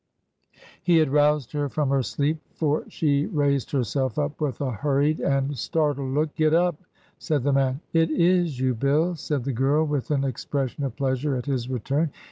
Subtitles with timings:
[0.81, 5.19] "He had roused her from her sleep, for she raised herself up with a hurried
[5.19, 6.33] and startled look.
[6.33, 6.85] 'Get up I'
[7.19, 7.81] said the man.
[7.93, 12.09] 'It is you, BiU!' said the girl, with an expression of pleasure at his return.